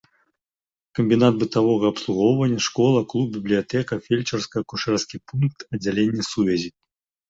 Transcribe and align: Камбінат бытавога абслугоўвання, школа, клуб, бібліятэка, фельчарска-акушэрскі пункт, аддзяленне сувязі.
Камбінат 0.99 1.33
бытавога 1.43 1.85
абслугоўвання, 1.93 2.59
школа, 2.69 2.99
клуб, 3.15 3.27
бібліятэка, 3.37 4.01
фельчарска-акушэрскі 4.09 5.17
пункт, 5.31 5.59
аддзяленне 5.75 6.23
сувязі. 6.35 6.79